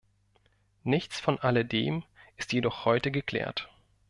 [0.83, 2.03] Nichts von alledem
[2.35, 3.69] ist jedoch heute geklärt.